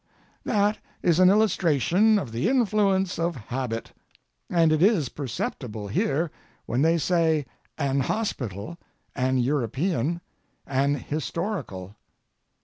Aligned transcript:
That 0.45 0.79
is 1.03 1.19
an 1.19 1.29
illustration 1.29 2.17
of 2.17 2.31
the 2.31 2.49
influence 2.49 3.19
of 3.19 3.35
habit, 3.35 3.91
and 4.49 4.71
it 4.71 4.81
is 4.81 5.09
perceptible 5.09 5.89
here 5.89 6.31
when 6.65 6.81
they 6.81 6.97
say 6.97 7.45
"an" 7.77 7.99
hospital, 7.99 8.79
"an" 9.15 9.37
European, 9.37 10.19
"an" 10.65 10.95
historical. 10.95 11.97